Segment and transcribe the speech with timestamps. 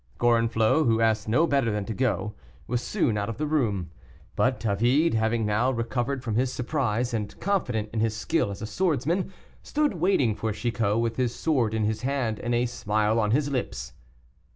[0.17, 2.33] Gorenflot, who asked no better than to go,
[2.65, 3.91] was soon out of the room;
[4.35, 8.65] but David, having now recovered from his surprise, and confident in his skill as a
[8.65, 13.29] swordsman, stood waiting for Chicot, with his sword in his hand and a smile on
[13.29, 13.93] his lips.